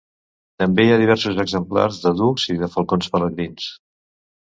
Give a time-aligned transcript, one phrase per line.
[0.63, 3.73] També hi ha diversos exemplars de ducs i de falcons pelegrins.